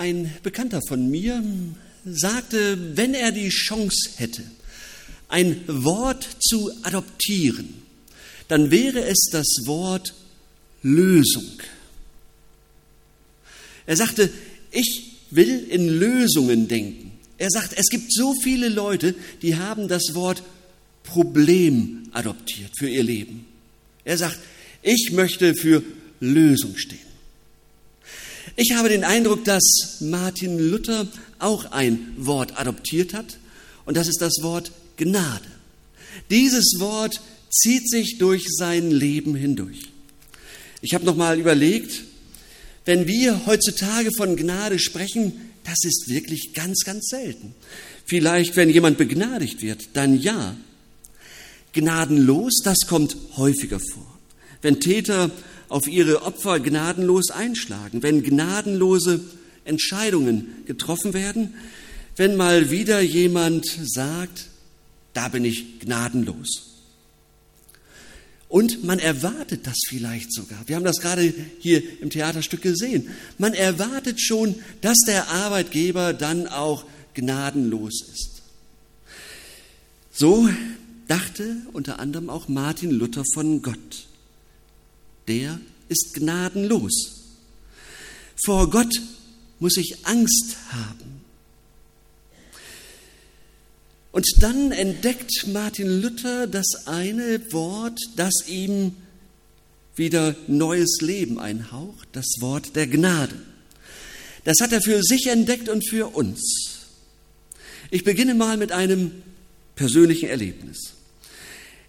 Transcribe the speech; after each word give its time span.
Ein 0.00 0.32
Bekannter 0.42 0.80
von 0.88 1.10
mir 1.10 1.44
sagte, 2.06 2.96
wenn 2.96 3.12
er 3.12 3.32
die 3.32 3.50
Chance 3.50 4.12
hätte, 4.16 4.42
ein 5.28 5.60
Wort 5.66 6.26
zu 6.40 6.70
adoptieren, 6.84 7.68
dann 8.48 8.70
wäre 8.70 9.04
es 9.04 9.28
das 9.30 9.46
Wort 9.66 10.14
Lösung. 10.82 11.44
Er 13.84 13.94
sagte, 13.98 14.30
ich 14.70 15.18
will 15.32 15.66
in 15.68 15.86
Lösungen 15.86 16.66
denken. 16.66 17.12
Er 17.36 17.50
sagt, 17.50 17.74
es 17.76 17.90
gibt 17.90 18.10
so 18.10 18.32
viele 18.42 18.70
Leute, 18.70 19.14
die 19.42 19.56
haben 19.56 19.86
das 19.86 20.14
Wort 20.14 20.42
Problem 21.02 22.08
adoptiert 22.12 22.70
für 22.78 22.88
ihr 22.88 23.04
Leben. 23.04 23.44
Er 24.04 24.16
sagt, 24.16 24.38
ich 24.80 25.10
möchte 25.12 25.54
für 25.54 25.82
Lösung 26.20 26.78
stehen. 26.78 27.09
Ich 28.62 28.72
habe 28.72 28.90
den 28.90 29.04
Eindruck, 29.04 29.46
dass 29.46 29.96
Martin 30.00 30.58
Luther 30.58 31.08
auch 31.38 31.72
ein 31.72 32.12
Wort 32.18 32.60
adoptiert 32.60 33.14
hat, 33.14 33.38
und 33.86 33.96
das 33.96 34.06
ist 34.06 34.20
das 34.20 34.34
Wort 34.42 34.70
Gnade. 34.98 35.46
Dieses 36.28 36.74
Wort 36.78 37.22
zieht 37.48 37.88
sich 37.88 38.18
durch 38.18 38.44
sein 38.50 38.90
Leben 38.90 39.34
hindurch. 39.34 39.84
Ich 40.82 40.92
habe 40.92 41.06
noch 41.06 41.16
mal 41.16 41.40
überlegt, 41.40 42.02
wenn 42.84 43.06
wir 43.06 43.46
heutzutage 43.46 44.10
von 44.14 44.36
Gnade 44.36 44.78
sprechen, 44.78 45.32
das 45.64 45.78
ist 45.82 46.10
wirklich 46.10 46.52
ganz, 46.52 46.84
ganz 46.84 47.06
selten. 47.06 47.54
Vielleicht, 48.04 48.56
wenn 48.56 48.68
jemand 48.68 48.98
begnadigt 48.98 49.62
wird, 49.62 49.88
dann 49.94 50.20
ja. 50.20 50.54
Gnadenlos, 51.72 52.60
das 52.62 52.80
kommt 52.86 53.16
häufiger 53.38 53.80
vor. 53.80 54.18
Wenn 54.60 54.80
Täter 54.80 55.30
auf 55.70 55.86
ihre 55.86 56.22
Opfer 56.22 56.60
gnadenlos 56.60 57.30
einschlagen, 57.30 58.02
wenn 58.02 58.22
gnadenlose 58.22 59.20
Entscheidungen 59.64 60.48
getroffen 60.66 61.14
werden, 61.14 61.54
wenn 62.16 62.36
mal 62.36 62.70
wieder 62.70 63.00
jemand 63.00 63.64
sagt, 63.84 64.48
da 65.14 65.28
bin 65.28 65.44
ich 65.44 65.80
gnadenlos. 65.80 66.66
Und 68.48 68.82
man 68.82 68.98
erwartet 68.98 69.66
das 69.68 69.76
vielleicht 69.88 70.34
sogar. 70.34 70.58
Wir 70.66 70.74
haben 70.74 70.84
das 70.84 70.98
gerade 70.98 71.32
hier 71.60 71.82
im 72.00 72.10
Theaterstück 72.10 72.62
gesehen. 72.62 73.08
Man 73.38 73.54
erwartet 73.54 74.20
schon, 74.20 74.56
dass 74.80 74.98
der 75.06 75.28
Arbeitgeber 75.28 76.12
dann 76.12 76.48
auch 76.48 76.84
gnadenlos 77.14 78.02
ist. 78.12 78.42
So 80.10 80.48
dachte 81.06 81.58
unter 81.72 82.00
anderem 82.00 82.28
auch 82.28 82.48
Martin 82.48 82.90
Luther 82.90 83.22
von 83.34 83.62
Gott. 83.62 84.09
Der 85.30 85.60
ist 85.88 86.14
gnadenlos. 86.14 87.12
Vor 88.44 88.68
Gott 88.68 88.92
muss 89.60 89.76
ich 89.76 90.04
Angst 90.04 90.56
haben. 90.72 91.20
Und 94.10 94.26
dann 94.40 94.72
entdeckt 94.72 95.46
Martin 95.46 96.02
Luther 96.02 96.48
das 96.48 96.86
eine 96.86 97.40
Wort, 97.52 97.96
das 98.16 98.48
ihm 98.48 98.96
wieder 99.94 100.34
neues 100.48 101.00
Leben 101.00 101.38
einhaucht, 101.38 102.08
das 102.10 102.26
Wort 102.40 102.74
der 102.74 102.88
Gnade. 102.88 103.36
Das 104.42 104.58
hat 104.60 104.72
er 104.72 104.82
für 104.82 105.00
sich 105.00 105.28
entdeckt 105.28 105.68
und 105.68 105.88
für 105.88 106.08
uns. 106.08 106.40
Ich 107.92 108.02
beginne 108.02 108.34
mal 108.34 108.56
mit 108.56 108.72
einem 108.72 109.22
persönlichen 109.76 110.28
Erlebnis. 110.28 110.94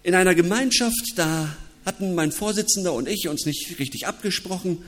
In 0.04 0.14
einer 0.14 0.36
Gemeinschaft, 0.36 1.14
da 1.16 1.56
hatten 1.84 2.14
mein 2.14 2.32
Vorsitzender 2.32 2.92
und 2.92 3.08
ich 3.08 3.28
uns 3.28 3.46
nicht 3.46 3.78
richtig 3.78 4.06
abgesprochen. 4.06 4.78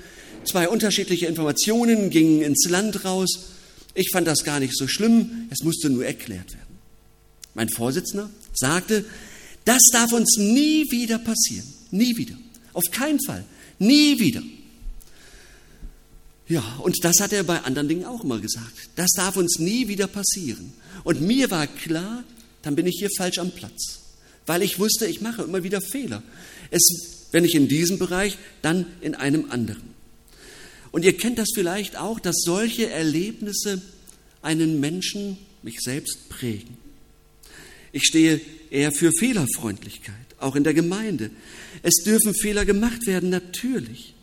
Zwei 0.45 0.69
unterschiedliche 0.69 1.27
Informationen 1.27 2.11
gingen 2.11 2.42
ins 2.42 2.69
Land 2.69 3.05
raus. 3.05 3.47
Ich 3.95 4.11
fand 4.12 4.27
das 4.27 4.45
gar 4.45 4.61
nicht 4.61 4.77
so 4.77 4.89
schlimm, 4.89 5.48
es 5.51 5.62
musste 5.62 5.91
nur 5.91 6.05
erklärt 6.05 6.53
werden 6.53 6.64
mein 7.55 7.69
Vorsitzender, 7.69 8.28
sagte, 8.53 9.05
das 9.64 9.81
darf 9.92 10.12
uns 10.12 10.36
nie 10.36 10.91
wieder 10.91 11.19
passieren. 11.19 11.67
Nie 11.91 12.17
wieder. 12.17 12.36
Auf 12.73 12.85
keinen 12.91 13.20
Fall. 13.24 13.45
Nie 13.79 14.19
wieder. 14.19 14.42
Ja, 16.46 16.63
und 16.83 17.02
das 17.02 17.20
hat 17.20 17.33
er 17.33 17.45
bei 17.45 17.61
anderen 17.61 17.89
Dingen 17.89 18.05
auch 18.05 18.23
immer 18.23 18.39
gesagt. 18.40 18.90
Das 18.96 19.13
darf 19.13 19.36
uns 19.36 19.58
nie 19.58 19.89
wieder 19.89 20.07
passieren. 20.07 20.73
Und 21.05 21.23
mir 21.23 21.51
war 21.51 21.67
klar, 21.67 22.24
dann 22.63 22.77
bin 22.77 22.86
ich 22.86 22.96
hier 22.98 23.08
falsch 23.17 23.39
am 23.39 23.51
Platz. 23.51 24.01
Weil 24.46 24.63
ich 24.63 24.79
wusste, 24.79 25.07
ich 25.07 25.23
mache 25.23 25.42
immer 25.42 25.63
wieder 25.63 25.80
Fehler. 25.80 26.23
Es, 26.74 27.29
wenn 27.30 27.45
ich 27.45 27.55
in 27.55 27.68
diesem 27.68 27.98
Bereich, 27.98 28.36
dann 28.62 28.86
in 29.01 29.14
einem 29.14 29.51
anderen. 29.51 29.95
Und 30.90 31.05
ihr 31.05 31.17
kennt 31.17 31.39
das 31.39 31.51
vielleicht 31.55 31.96
auch, 31.96 32.18
dass 32.18 32.36
solche 32.45 32.90
Erlebnisse 32.90 33.80
einen 34.42 34.80
Menschen, 34.80 35.39
mich 35.63 35.80
selbst 35.80 36.29
prägen. 36.29 36.77
Ich 37.92 38.02
stehe 38.05 38.40
eher 38.70 38.90
für 38.92 39.11
Fehlerfreundlichkeit, 39.18 40.14
auch 40.39 40.57
in 40.57 40.64
der 40.64 40.74
Gemeinde. 40.74 41.30
Es 41.83 42.02
dürfen 42.05 42.34
Fehler 42.34 42.64
gemacht 42.64 43.07
werden, 43.07 43.30
natürlich. 43.30 44.14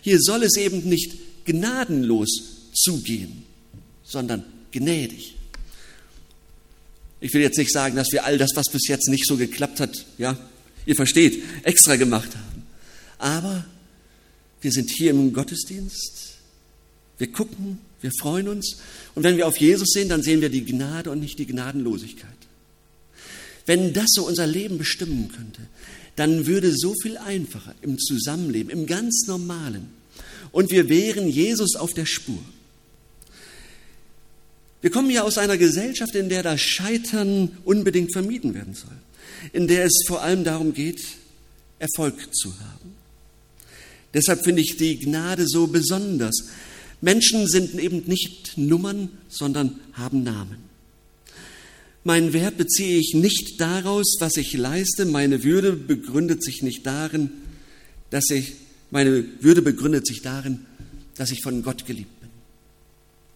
Hier 0.00 0.20
soll 0.20 0.44
es 0.44 0.56
eben 0.56 0.88
nicht 0.88 1.44
gnadenlos 1.44 2.28
zugehen, 2.74 3.42
sondern 4.04 4.44
gnädig. 4.70 5.34
Ich 7.20 7.34
will 7.34 7.42
jetzt 7.42 7.58
nicht 7.58 7.72
sagen, 7.72 7.96
dass 7.96 8.12
wir 8.12 8.24
all 8.24 8.38
das, 8.38 8.50
was 8.54 8.70
bis 8.70 8.86
jetzt 8.86 9.08
nicht 9.08 9.26
so 9.26 9.36
geklappt 9.36 9.80
hat, 9.80 10.06
ja, 10.16 10.38
ihr 10.88 10.96
versteht, 10.96 11.42
extra 11.64 11.96
gemacht 11.96 12.34
haben. 12.34 12.62
Aber 13.18 13.64
wir 14.62 14.72
sind 14.72 14.90
hier 14.90 15.10
im 15.10 15.32
Gottesdienst, 15.34 16.38
wir 17.18 17.30
gucken, 17.30 17.78
wir 18.00 18.10
freuen 18.18 18.48
uns 18.48 18.78
und 19.14 19.22
wenn 19.22 19.36
wir 19.36 19.46
auf 19.46 19.58
Jesus 19.58 19.90
sehen, 19.92 20.08
dann 20.08 20.22
sehen 20.22 20.40
wir 20.40 20.48
die 20.48 20.64
Gnade 20.64 21.10
und 21.10 21.20
nicht 21.20 21.38
die 21.38 21.46
Gnadenlosigkeit. 21.46 22.30
Wenn 23.66 23.92
das 23.92 24.06
so 24.14 24.26
unser 24.26 24.46
Leben 24.46 24.78
bestimmen 24.78 25.30
könnte, 25.34 25.60
dann 26.16 26.46
würde 26.46 26.74
so 26.74 26.94
viel 27.02 27.18
einfacher 27.18 27.74
im 27.82 27.98
Zusammenleben, 27.98 28.70
im 28.70 28.86
ganz 28.86 29.26
normalen. 29.26 29.88
Und 30.52 30.70
wir 30.70 30.88
wären 30.88 31.28
Jesus 31.28 31.76
auf 31.76 31.92
der 31.92 32.06
Spur. 32.06 32.42
Wir 34.80 34.90
kommen 34.90 35.10
ja 35.10 35.22
aus 35.22 35.36
einer 35.36 35.58
Gesellschaft, 35.58 36.14
in 36.14 36.30
der 36.30 36.42
das 36.42 36.60
Scheitern 36.62 37.58
unbedingt 37.64 38.12
vermieden 38.12 38.54
werden 38.54 38.74
soll, 38.74 38.96
in 39.52 39.66
der 39.66 39.84
es 39.84 40.04
vor 40.06 40.22
allem 40.22 40.44
darum 40.44 40.72
geht, 40.72 41.00
Erfolg 41.78 42.34
zu 42.34 42.52
haben. 42.58 42.94
Deshalb 44.14 44.42
finde 44.44 44.62
ich 44.62 44.76
die 44.76 44.98
Gnade 44.98 45.44
so 45.46 45.66
besonders. 45.66 46.48
Menschen 47.00 47.46
sind 47.46 47.78
eben 47.78 48.04
nicht 48.06 48.56
Nummern, 48.56 49.10
sondern 49.28 49.78
haben 49.92 50.22
Namen. 50.22 50.68
Mein 52.04 52.32
Wert 52.32 52.56
beziehe 52.56 52.98
ich 52.98 53.14
nicht 53.14 53.60
daraus, 53.60 54.16
was 54.18 54.36
ich 54.36 54.54
leiste. 54.54 55.04
Meine 55.04 55.44
Würde 55.44 55.72
begründet 55.72 56.42
sich 56.42 56.62
nicht 56.62 56.86
darin, 56.86 57.30
dass 58.10 58.30
ich, 58.30 58.54
meine 58.90 59.24
Würde 59.40 59.62
begründet 59.62 60.06
sich 60.06 60.22
darin, 60.22 60.60
dass 61.16 61.30
ich 61.30 61.42
von 61.42 61.62
Gott 61.62 61.84
geliebt 61.86 62.20
bin. 62.20 62.30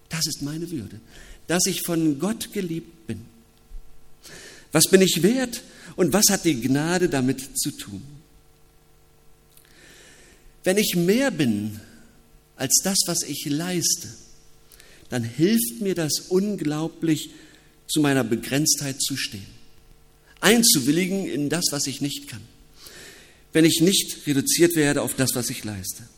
Das 0.09 0.27
ist 0.27 0.43
meine 0.43 0.71
Würde, 0.71 1.01
dass 1.47 1.67
ich 1.67 1.83
von 1.83 2.19
Gott 2.19 2.53
geliebt 2.53 3.07
bin. 3.07 3.21
Was 4.73 4.85
bin 4.89 5.03
ich 5.03 5.23
wert 5.23 5.63
und 5.97 6.13
was 6.13 6.27
hat 6.31 6.45
die 6.45 6.61
Gnade 6.61 7.09
damit 7.09 7.59
zu 7.59 7.71
tun? 7.71 8.03
Wenn 10.65 10.79
ich 10.79 10.95
mehr 10.97 11.31
bin 11.31 11.81
als 12.57 12.81
das, 12.85 12.99
was 13.07 13.23
ich 13.23 13.47
leiste, 13.47 14.09
dann 15.11 15.25
hilft 15.25 15.81
mir 15.81 15.95
das 15.95 16.21
unglaublich, 16.29 17.31
zu 17.89 18.01
meiner 18.01 18.25
Begrenztheit 18.25 19.03
zu 19.03 19.17
stehen. 19.17 19.47
Einzuwilligen 20.41 21.27
in 21.27 21.51
das, 21.51 21.67
was 21.71 21.87
ich 21.87 22.01
nicht 22.01 22.29
kann. 22.29 22.41
Wenn 23.53 23.67
ich 23.67 23.81
nicht 23.81 24.27
reduziert 24.27 24.77
werde 24.77 25.03
auf 25.03 25.15
das, 25.15 25.35
was 25.35 25.51
ich 25.51 25.63
leiste. 25.63 26.09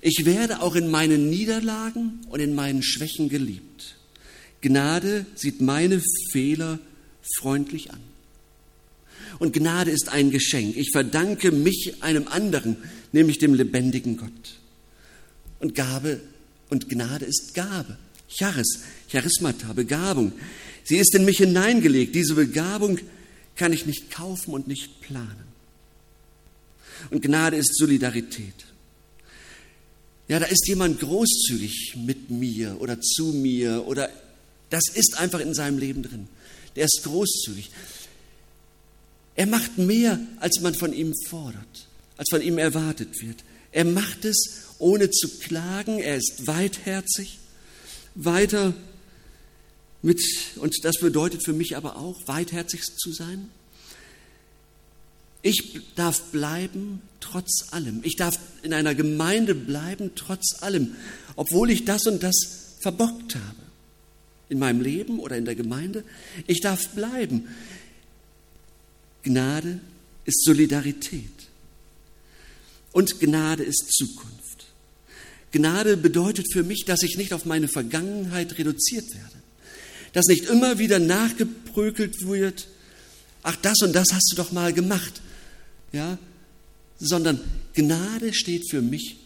Ich 0.00 0.24
werde 0.24 0.60
auch 0.60 0.76
in 0.76 0.88
meinen 0.88 1.28
Niederlagen 1.28 2.20
und 2.28 2.38
in 2.38 2.54
meinen 2.54 2.82
Schwächen 2.82 3.28
geliebt. 3.28 3.96
Gnade 4.60 5.26
sieht 5.34 5.60
meine 5.60 6.00
Fehler 6.30 6.78
freundlich 7.38 7.90
an. 7.90 8.00
Und 9.38 9.52
Gnade 9.52 9.90
ist 9.90 10.08
ein 10.08 10.30
Geschenk. 10.30 10.76
Ich 10.76 10.90
verdanke 10.92 11.52
mich 11.52 11.94
einem 12.00 12.26
anderen, 12.28 12.76
nämlich 13.12 13.38
dem 13.38 13.54
lebendigen 13.54 14.16
Gott. 14.16 14.58
Und 15.60 15.74
Gabe 15.74 16.20
und 16.70 16.88
Gnade 16.88 17.24
ist 17.24 17.54
Gabe. 17.54 17.96
Charis, 18.28 18.80
Charismata, 19.10 19.72
Begabung. 19.72 20.32
Sie 20.84 20.96
ist 20.96 21.14
in 21.14 21.24
mich 21.24 21.38
hineingelegt. 21.38 22.14
Diese 22.14 22.34
Begabung 22.34 22.98
kann 23.56 23.72
ich 23.72 23.86
nicht 23.86 24.10
kaufen 24.10 24.52
und 24.52 24.68
nicht 24.68 25.00
planen. 25.00 25.48
Und 27.10 27.22
Gnade 27.22 27.56
ist 27.56 27.76
Solidarität. 27.76 28.54
Ja, 30.28 30.38
da 30.38 30.46
ist 30.46 30.66
jemand 30.68 31.00
großzügig 31.00 31.94
mit 31.96 32.30
mir 32.30 32.80
oder 32.80 33.00
zu 33.00 33.26
mir 33.26 33.86
oder 33.86 34.10
das 34.68 34.84
ist 34.92 35.18
einfach 35.18 35.40
in 35.40 35.54
seinem 35.54 35.78
Leben 35.78 36.02
drin. 36.02 36.28
Der 36.76 36.84
ist 36.84 37.00
großzügig. 37.04 37.70
Er 39.38 39.46
macht 39.46 39.78
mehr, 39.78 40.18
als 40.40 40.60
man 40.62 40.74
von 40.74 40.92
ihm 40.92 41.14
fordert, 41.28 41.86
als 42.16 42.26
von 42.28 42.42
ihm 42.42 42.58
erwartet 42.58 43.22
wird. 43.22 43.44
Er 43.70 43.84
macht 43.84 44.24
es, 44.24 44.64
ohne 44.80 45.12
zu 45.12 45.28
klagen. 45.38 46.00
Er 46.00 46.16
ist 46.16 46.48
weitherzig. 46.48 47.38
weiter 48.16 48.74
mit, 50.02 50.20
und 50.56 50.74
das 50.82 50.98
bedeutet 50.98 51.44
für 51.44 51.52
mich 51.52 51.76
aber 51.76 51.98
auch, 51.98 52.20
weitherzig 52.26 52.82
zu 52.82 53.12
sein. 53.12 53.48
Ich 55.42 55.82
darf 55.94 56.20
bleiben 56.32 57.00
trotz 57.20 57.68
allem. 57.70 58.00
Ich 58.02 58.16
darf 58.16 58.40
in 58.64 58.74
einer 58.74 58.96
Gemeinde 58.96 59.54
bleiben 59.54 60.10
trotz 60.16 60.64
allem, 60.64 60.96
obwohl 61.36 61.70
ich 61.70 61.84
das 61.84 62.08
und 62.08 62.24
das 62.24 62.34
verbockt 62.80 63.36
habe. 63.36 63.68
In 64.48 64.58
meinem 64.58 64.80
Leben 64.80 65.20
oder 65.20 65.36
in 65.36 65.44
der 65.44 65.54
Gemeinde. 65.54 66.02
Ich 66.48 66.60
darf 66.60 66.88
bleiben. 66.88 67.46
Gnade 69.28 69.78
ist 70.24 70.42
Solidarität. 70.42 71.30
Und 72.92 73.20
Gnade 73.20 73.62
ist 73.62 73.92
Zukunft. 73.92 74.66
Gnade 75.52 75.98
bedeutet 75.98 76.46
für 76.50 76.62
mich, 76.62 76.86
dass 76.86 77.02
ich 77.02 77.18
nicht 77.18 77.34
auf 77.34 77.44
meine 77.44 77.68
Vergangenheit 77.68 78.56
reduziert 78.56 79.04
werde. 79.14 79.36
Dass 80.14 80.26
nicht 80.26 80.46
immer 80.46 80.78
wieder 80.78 80.98
nachgeprökelt 80.98 82.26
wird, 82.26 82.68
ach, 83.42 83.56
das 83.56 83.76
und 83.82 83.92
das 83.92 84.08
hast 84.12 84.32
du 84.32 84.36
doch 84.36 84.50
mal 84.50 84.72
gemacht. 84.72 85.20
Ja, 85.92 86.18
sondern 86.98 87.40
Gnade 87.74 88.32
steht 88.32 88.70
für 88.70 88.80
mich, 88.80 89.18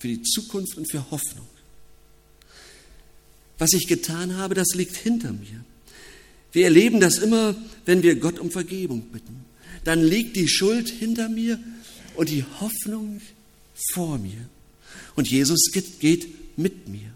für 0.00 0.08
die 0.08 0.22
Zukunft 0.22 0.76
und 0.76 0.90
für 0.90 1.10
Hoffnung. 1.12 1.46
Was 3.58 3.72
ich 3.72 3.86
getan 3.86 4.36
habe, 4.36 4.56
das 4.56 4.74
liegt 4.74 4.96
hinter 4.96 5.32
mir. 5.32 5.64
Wir 6.52 6.64
erleben 6.64 7.00
das 7.00 7.18
immer, 7.18 7.54
wenn 7.84 8.02
wir 8.02 8.16
Gott 8.16 8.38
um 8.38 8.50
Vergebung 8.50 9.02
bitten. 9.12 9.44
Dann 9.84 10.02
liegt 10.02 10.36
die 10.36 10.48
Schuld 10.48 10.88
hinter 10.88 11.28
mir 11.28 11.58
und 12.14 12.30
die 12.30 12.44
Hoffnung 12.60 13.20
vor 13.92 14.18
mir. 14.18 14.48
Und 15.14 15.30
Jesus 15.30 15.70
geht 15.72 16.58
mit 16.58 16.88
mir. 16.88 17.12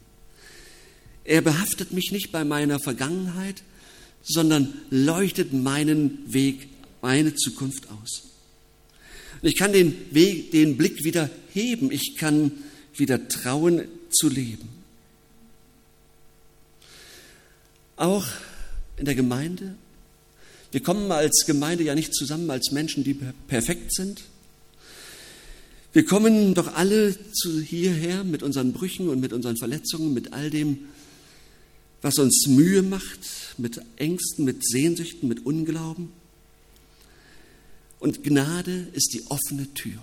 Er 1.24 1.40
behaftet 1.40 1.92
mich 1.92 2.12
nicht 2.12 2.32
bei 2.32 2.44
meiner 2.44 2.80
Vergangenheit, 2.80 3.62
sondern 4.22 4.72
leuchtet 4.90 5.52
meinen 5.52 6.32
Weg, 6.32 6.68
meine 7.00 7.34
Zukunft 7.34 7.88
aus. 7.90 8.22
Und 9.40 9.48
ich 9.48 9.56
kann 9.56 9.72
den, 9.72 9.94
Weg, 10.12 10.52
den 10.52 10.76
Blick 10.76 11.04
wieder 11.04 11.30
heben, 11.52 11.90
ich 11.90 12.16
kann 12.16 12.52
wieder 12.96 13.28
trauen 13.28 13.82
zu 14.10 14.28
leben. 14.28 14.68
Auch 17.96 18.26
in 19.02 19.06
der 19.06 19.16
Gemeinde. 19.16 19.74
Wir 20.70 20.80
kommen 20.80 21.10
als 21.10 21.42
Gemeinde 21.44 21.82
ja 21.82 21.96
nicht 21.96 22.14
zusammen 22.14 22.48
als 22.52 22.70
Menschen, 22.70 23.02
die 23.02 23.14
perfekt 23.48 23.92
sind, 23.92 24.22
wir 25.92 26.06
kommen 26.06 26.54
doch 26.54 26.74
alle 26.74 27.16
zu 27.32 27.60
hierher 27.60 28.22
mit 28.22 28.44
unseren 28.44 28.72
Brüchen 28.72 29.08
und 29.08 29.20
mit 29.20 29.32
unseren 29.32 29.56
Verletzungen, 29.56 30.14
mit 30.14 30.32
all 30.32 30.50
dem, 30.50 30.78
was 32.00 32.16
uns 32.18 32.46
Mühe 32.46 32.82
macht, 32.82 33.18
mit 33.58 33.80
Ängsten, 33.96 34.44
mit 34.44 34.64
Sehnsüchten, 34.64 35.28
mit 35.28 35.44
Unglauben. 35.44 36.10
Und 37.98 38.22
Gnade 38.22 38.86
ist 38.92 39.12
die 39.14 39.24
offene 39.28 39.74
Tür. 39.74 40.00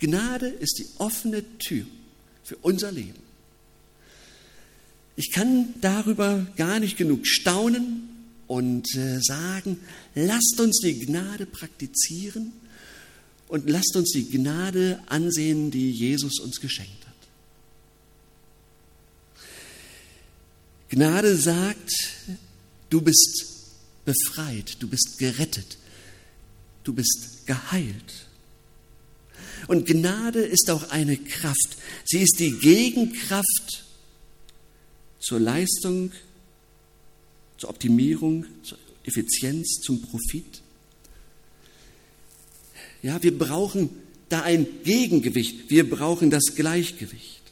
Gnade 0.00 0.48
ist 0.48 0.78
die 0.78 0.86
offene 0.98 1.42
Tür 1.58 1.86
für 2.44 2.56
unser 2.58 2.92
Leben. 2.92 3.27
Ich 5.18 5.32
kann 5.32 5.74
darüber 5.80 6.46
gar 6.56 6.78
nicht 6.78 6.96
genug 6.96 7.26
staunen 7.26 8.08
und 8.46 8.94
äh, 8.94 9.18
sagen, 9.20 9.80
lasst 10.14 10.60
uns 10.60 10.78
die 10.78 10.96
Gnade 10.96 11.44
praktizieren 11.44 12.52
und 13.48 13.68
lasst 13.68 13.96
uns 13.96 14.12
die 14.12 14.30
Gnade 14.30 15.02
ansehen, 15.06 15.72
die 15.72 15.90
Jesus 15.90 16.38
uns 16.38 16.60
geschenkt 16.60 17.04
hat. 17.04 17.14
Gnade 20.90 21.36
sagt, 21.36 21.90
du 22.88 23.00
bist 23.00 23.44
befreit, 24.04 24.76
du 24.78 24.86
bist 24.86 25.18
gerettet, 25.18 25.78
du 26.84 26.92
bist 26.92 27.44
geheilt. 27.44 28.28
Und 29.66 29.84
Gnade 29.84 30.42
ist 30.42 30.70
auch 30.70 30.90
eine 30.90 31.16
Kraft. 31.16 31.76
Sie 32.04 32.20
ist 32.20 32.36
die 32.38 32.52
Gegenkraft 32.52 33.87
zur 35.18 35.40
Leistung, 35.40 36.12
zur 37.56 37.70
Optimierung, 37.70 38.46
zur 38.62 38.78
Effizienz, 39.04 39.80
zum 39.82 40.02
Profit. 40.02 40.62
Ja, 43.02 43.22
wir 43.22 43.36
brauchen 43.36 43.90
da 44.28 44.42
ein 44.42 44.66
Gegengewicht. 44.82 45.70
Wir 45.70 45.88
brauchen 45.88 46.30
das 46.30 46.54
Gleichgewicht. 46.54 47.42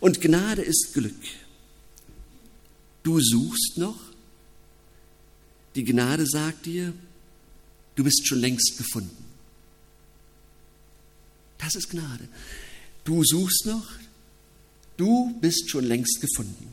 Und 0.00 0.20
Gnade 0.20 0.62
ist 0.62 0.92
Glück. 0.94 1.14
Du 3.02 3.20
suchst 3.20 3.76
noch. 3.76 3.98
Die 5.74 5.84
Gnade 5.84 6.26
sagt 6.26 6.66
dir, 6.66 6.92
du 7.96 8.04
bist 8.04 8.26
schon 8.26 8.38
längst 8.38 8.78
gefunden. 8.78 9.24
Das 11.58 11.74
ist 11.74 11.90
Gnade. 11.90 12.28
Du 13.04 13.22
suchst 13.24 13.66
noch, 13.66 13.86
du 14.96 15.34
bist 15.40 15.70
schon 15.70 15.84
längst 15.84 16.20
gefunden. 16.20 16.68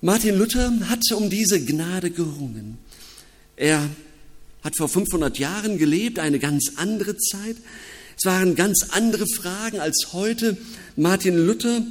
Martin 0.00 0.36
Luther 0.36 0.72
hat 0.88 1.00
um 1.14 1.30
diese 1.30 1.64
Gnade 1.64 2.10
gerungen. 2.10 2.78
Er 3.56 3.88
hat 4.62 4.76
vor 4.76 4.88
500 4.88 5.38
Jahren 5.38 5.78
gelebt, 5.78 6.18
eine 6.18 6.38
ganz 6.38 6.72
andere 6.76 7.16
Zeit. 7.16 7.56
Es 8.18 8.24
waren 8.24 8.54
ganz 8.56 8.88
andere 8.90 9.26
Fragen 9.26 9.80
als 9.80 10.12
heute. 10.12 10.56
Martin 10.96 11.36
Luther 11.46 11.82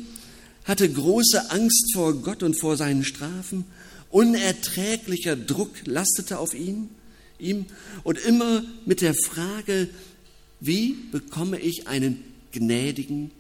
hatte 0.65 0.89
große 0.89 1.51
Angst 1.51 1.94
vor 1.94 2.13
Gott 2.21 2.44
und 2.44 2.59
vor 2.59 2.77
seinen 2.77 3.03
Strafen. 3.03 3.65
Unerträglicher 4.09 5.36
Druck 5.36 5.71
lastete 5.86 6.39
auf 6.39 6.53
ihn, 6.53 6.89
ihm 7.39 7.65
und 8.03 8.18
immer 8.19 8.63
mit 8.86 9.01
der 9.01 9.13
Frage, 9.13 9.89
wie 10.59 10.95
bekomme 11.12 11.59
ich 11.59 11.88
einen 11.88 12.24
gnädigen? 12.51 13.31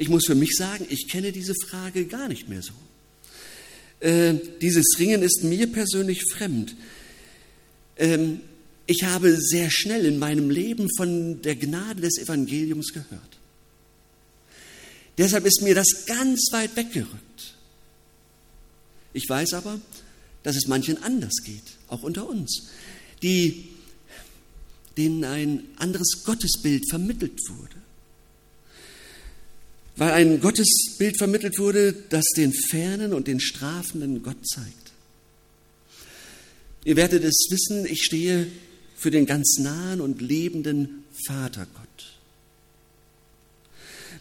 Ich 0.00 0.08
muss 0.08 0.24
für 0.24 0.34
mich 0.34 0.56
sagen, 0.56 0.86
ich 0.88 1.08
kenne 1.08 1.30
diese 1.30 1.54
Frage 1.54 2.06
gar 2.06 2.26
nicht 2.26 2.48
mehr 2.48 2.62
so. 2.62 2.72
Äh, 4.00 4.32
dieses 4.62 4.98
Ringen 4.98 5.20
ist 5.20 5.44
mir 5.44 5.70
persönlich 5.70 6.24
fremd. 6.32 6.74
Ähm, 7.98 8.40
ich 8.86 9.04
habe 9.04 9.36
sehr 9.38 9.70
schnell 9.70 10.06
in 10.06 10.18
meinem 10.18 10.48
Leben 10.48 10.88
von 10.96 11.42
der 11.42 11.54
Gnade 11.54 12.00
des 12.00 12.16
Evangeliums 12.16 12.94
gehört. 12.94 13.38
Deshalb 15.18 15.44
ist 15.44 15.60
mir 15.60 15.74
das 15.74 16.06
ganz 16.06 16.48
weit 16.50 16.74
weggerückt. 16.76 17.54
Ich 19.12 19.28
weiß 19.28 19.52
aber, 19.52 19.78
dass 20.44 20.56
es 20.56 20.66
manchen 20.66 21.02
anders 21.02 21.42
geht, 21.44 21.76
auch 21.88 22.04
unter 22.04 22.26
uns, 22.26 22.70
die, 23.22 23.68
denen 24.96 25.24
ein 25.24 25.64
anderes 25.76 26.22
Gottesbild 26.24 26.88
vermittelt 26.88 27.38
wurde 27.50 27.80
weil 30.00 30.12
ein 30.12 30.40
Gottesbild 30.40 31.18
vermittelt 31.18 31.58
wurde, 31.58 31.92
das 31.92 32.24
den 32.34 32.54
fernen 32.54 33.12
und 33.12 33.26
den 33.26 33.38
strafenden 33.38 34.22
Gott 34.22 34.48
zeigt. 34.48 34.92
Ihr 36.84 36.96
werdet 36.96 37.22
es 37.22 37.48
wissen, 37.50 37.84
ich 37.84 38.02
stehe 38.02 38.46
für 38.96 39.10
den 39.10 39.26
ganz 39.26 39.58
nahen 39.58 40.00
und 40.00 40.22
lebenden 40.22 41.04
Vater 41.26 41.66
Gott. 41.74 42.18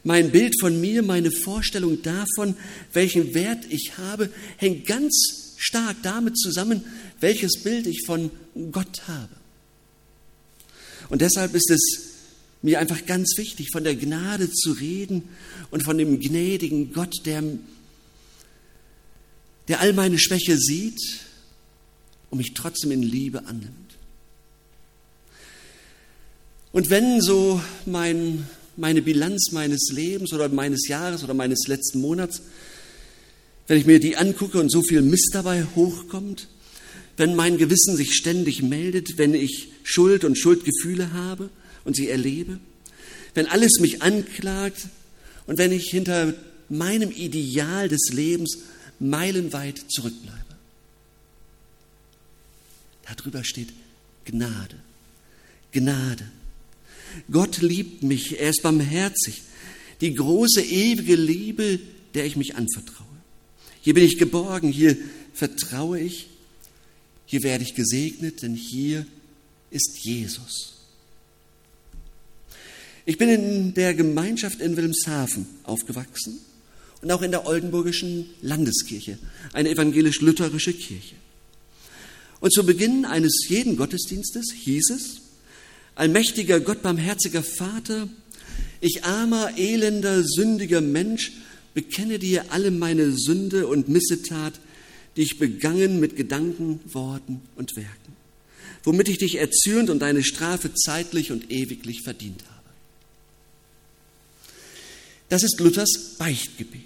Mein 0.03 0.31
Bild 0.31 0.59
von 0.59 0.81
mir, 0.81 1.01
meine 1.01 1.31
Vorstellung 1.31 2.01
davon, 2.01 2.57
welchen 2.91 3.33
Wert 3.33 3.63
ich 3.69 3.97
habe, 3.97 4.29
hängt 4.57 4.85
ganz 4.85 5.55
stark 5.55 5.95
damit 6.03 6.37
zusammen, 6.37 6.83
welches 7.21 7.63
Bild 7.63 7.87
ich 7.87 8.03
von 8.05 8.31
Gott 8.73 9.07
habe. 9.07 9.33
Und 11.07 11.21
deshalb 11.21 11.55
ist 11.55 11.71
es 11.71 12.08
mir 12.61 12.79
einfach 12.79 13.05
ganz 13.05 13.37
wichtig, 13.37 13.69
von 13.71 13.83
der 13.83 13.95
Gnade 13.95 14.51
zu 14.51 14.71
reden 14.73 15.23
und 15.71 15.83
von 15.83 15.97
dem 15.97 16.19
gnädigen 16.19 16.91
Gott, 16.93 17.15
der, 17.25 17.43
der 19.67 19.79
all 19.79 19.93
meine 19.93 20.19
Schwäche 20.19 20.57
sieht 20.57 20.99
und 22.29 22.37
mich 22.37 22.53
trotzdem 22.53 22.91
in 22.91 23.01
Liebe 23.01 23.45
annimmt. 23.45 23.73
Und 26.71 26.89
wenn 26.89 27.21
so 27.21 27.61
mein, 27.85 28.47
meine 28.77 29.01
Bilanz 29.01 29.51
meines 29.51 29.89
Lebens 29.91 30.33
oder 30.33 30.49
meines 30.49 30.87
Jahres 30.87 31.23
oder 31.23 31.33
meines 31.33 31.67
letzten 31.67 31.99
Monats, 31.99 32.41
wenn 33.67 33.79
ich 33.79 33.85
mir 33.85 33.99
die 33.99 34.17
angucke 34.17 34.59
und 34.59 34.71
so 34.71 34.81
viel 34.81 35.01
Mist 35.01 35.29
dabei 35.33 35.65
hochkommt, 35.75 36.47
wenn 37.17 37.35
mein 37.35 37.57
Gewissen 37.57 37.95
sich 37.95 38.13
ständig 38.13 38.61
meldet, 38.61 39.17
wenn 39.17 39.33
ich 39.33 39.69
Schuld 39.83 40.23
und 40.23 40.37
Schuldgefühle 40.37 41.11
habe, 41.13 41.49
und 41.89 41.95
sie 41.95 42.07
erlebe, 42.07 42.59
wenn 43.33 43.47
alles 43.47 43.79
mich 43.79 44.03
anklagt 44.03 44.89
und 45.47 45.57
wenn 45.57 45.71
ich 45.71 45.89
hinter 45.89 46.35
meinem 46.69 47.09
Ideal 47.09 47.89
des 47.89 48.11
Lebens 48.11 48.59
meilenweit 48.99 49.83
zurückbleibe. 49.89 50.37
Darüber 53.07 53.43
steht 53.43 53.69
Gnade. 54.25 54.75
Gnade. 55.71 56.29
Gott 57.31 57.59
liebt 57.59 58.03
mich, 58.03 58.39
er 58.39 58.51
ist 58.51 58.61
barmherzig. 58.61 59.41
die 60.01 60.13
große 60.13 60.61
ewige 60.61 61.15
Liebe, 61.15 61.79
der 62.13 62.27
ich 62.27 62.35
mich 62.35 62.55
anvertraue. 62.55 63.07
Hier 63.81 63.95
bin 63.95 64.03
ich 64.03 64.19
geborgen, 64.19 64.71
hier 64.71 64.95
vertraue 65.33 65.99
ich, 65.99 66.27
hier 67.25 67.41
werde 67.41 67.63
ich 67.63 67.73
gesegnet, 67.73 68.43
denn 68.43 68.53
hier 68.53 69.07
ist 69.71 69.97
Jesus. 70.03 70.78
Ich 73.05 73.17
bin 73.17 73.29
in 73.29 73.73
der 73.73 73.93
Gemeinschaft 73.93 74.59
in 74.59 74.75
Wilhelmshaven 74.75 75.47
aufgewachsen 75.63 76.39
und 77.01 77.11
auch 77.11 77.21
in 77.21 77.31
der 77.31 77.45
Oldenburgischen 77.45 78.25
Landeskirche, 78.41 79.17
eine 79.53 79.69
evangelisch-lutherische 79.69 80.73
Kirche. 80.73 81.15
Und 82.39 82.53
zu 82.53 82.65
Beginn 82.65 83.05
eines 83.05 83.47
jeden 83.47 83.77
Gottesdienstes 83.77 84.51
hieß 84.53 84.89
es, 84.91 85.21
allmächtiger 85.95 86.59
Gott, 86.59 86.81
barmherziger 86.81 87.43
Vater, 87.43 88.07
ich 88.81 89.03
armer, 89.03 89.57
elender, 89.57 90.23
sündiger 90.23 90.81
Mensch, 90.81 91.33
bekenne 91.73 92.19
dir 92.19 92.51
alle 92.51 92.71
meine 92.71 93.11
Sünde 93.11 93.67
und 93.67 93.89
Missetat, 93.89 94.53
die 95.15 95.23
ich 95.23 95.37
begangen 95.37 95.99
mit 95.99 96.15
Gedanken, 96.15 96.79
Worten 96.85 97.41
und 97.55 97.75
Werken, 97.75 98.15
womit 98.83 99.09
ich 99.09 99.17
dich 99.17 99.35
erzürnt 99.35 99.89
und 99.89 99.99
deine 99.99 100.23
Strafe 100.23 100.73
zeitlich 100.73 101.31
und 101.31 101.51
ewiglich 101.51 102.01
verdient 102.03 102.43
habe. 102.43 102.48
Das 105.29 105.43
ist 105.43 105.59
Luthers 105.59 106.15
Beichtgebet. 106.17 106.83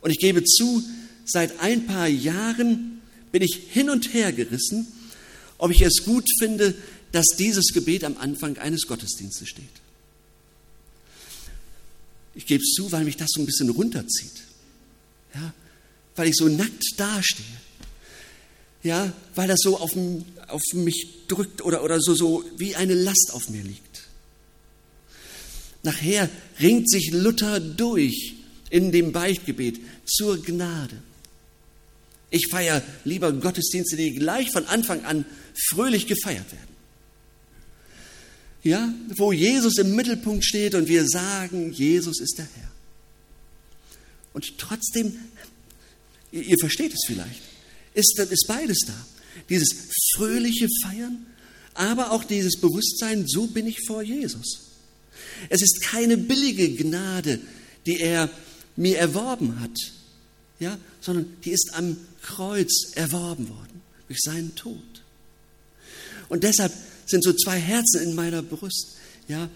Und 0.00 0.10
ich 0.10 0.18
gebe 0.18 0.42
zu, 0.44 0.82
seit 1.24 1.60
ein 1.60 1.86
paar 1.86 2.08
Jahren 2.08 3.00
bin 3.30 3.42
ich 3.42 3.54
hin 3.70 3.90
und 3.90 4.12
her 4.12 4.32
gerissen, 4.32 4.86
ob 5.58 5.70
ich 5.70 5.82
es 5.82 6.04
gut 6.04 6.24
finde, 6.40 6.74
dass 7.12 7.26
dieses 7.38 7.66
Gebet 7.72 8.04
am 8.04 8.16
Anfang 8.16 8.58
eines 8.58 8.86
Gottesdienstes 8.86 9.48
steht. 9.48 9.64
Ich 12.34 12.46
gebe 12.46 12.62
es 12.62 12.72
zu, 12.74 12.90
weil 12.90 13.04
mich 13.04 13.16
das 13.16 13.28
so 13.30 13.40
ein 13.40 13.46
bisschen 13.46 13.68
runterzieht. 13.68 14.42
Ja, 15.34 15.52
weil 16.16 16.28
ich 16.28 16.36
so 16.36 16.48
nackt 16.48 16.84
dastehe. 16.96 17.44
Ja, 18.82 19.12
weil 19.34 19.48
das 19.48 19.60
so 19.62 19.78
auf, 19.78 19.92
auf 20.48 20.62
mich 20.72 21.26
drückt 21.28 21.62
oder, 21.62 21.84
oder 21.84 22.00
so, 22.00 22.14
so 22.14 22.44
wie 22.56 22.74
eine 22.74 22.94
Last 22.94 23.30
auf 23.32 23.48
mir 23.48 23.62
liegt. 23.62 23.91
Nachher 25.82 26.30
ringt 26.60 26.88
sich 26.88 27.10
Luther 27.12 27.60
durch 27.60 28.34
in 28.70 28.92
dem 28.92 29.12
Beichtgebet 29.12 29.80
zur 30.06 30.40
Gnade. 30.42 30.96
Ich 32.30 32.48
feiere 32.48 32.82
lieber 33.04 33.32
Gottesdienste, 33.32 33.96
die 33.96 34.14
gleich 34.14 34.50
von 34.50 34.64
Anfang 34.66 35.04
an 35.04 35.26
fröhlich 35.70 36.06
gefeiert 36.06 36.50
werden. 36.50 36.72
Ja, 38.62 38.94
wo 39.16 39.32
Jesus 39.32 39.76
im 39.78 39.94
Mittelpunkt 39.94 40.44
steht 40.44 40.74
und 40.74 40.88
wir 40.88 41.06
sagen, 41.06 41.72
Jesus 41.72 42.20
ist 42.20 42.38
der 42.38 42.48
Herr. 42.54 42.70
Und 44.32 44.56
trotzdem, 44.56 45.18
ihr, 46.30 46.42
ihr 46.42 46.56
versteht 46.58 46.94
es 46.94 47.02
vielleicht, 47.06 47.42
ist, 47.92 48.18
ist 48.18 48.46
beides 48.46 48.78
da. 48.86 49.06
Dieses 49.50 49.90
fröhliche 50.14 50.68
Feiern, 50.82 51.26
aber 51.74 52.12
auch 52.12 52.24
dieses 52.24 52.58
Bewusstsein, 52.60 53.26
so 53.26 53.48
bin 53.48 53.66
ich 53.66 53.78
vor 53.86 54.02
Jesus. 54.02 54.71
Es 55.48 55.62
ist 55.62 55.82
keine 55.82 56.16
billige 56.16 56.70
Gnade, 56.74 57.40
die 57.86 58.00
er 58.00 58.30
mir 58.76 58.98
erworben 58.98 59.60
hat, 59.60 59.76
ja, 60.60 60.78
sondern 61.00 61.26
die 61.44 61.50
ist 61.50 61.70
am 61.74 61.96
Kreuz 62.22 62.92
erworben 62.94 63.48
worden 63.48 63.82
durch 64.08 64.20
seinen 64.20 64.54
Tod. 64.54 64.82
Und 66.28 66.44
deshalb 66.44 66.72
sind 67.06 67.24
so 67.24 67.32
zwei 67.32 67.58
Herzen 67.58 68.02
in 68.02 68.14
meiner 68.14 68.42
Brust. 68.42 68.96
Ja, 69.28 69.48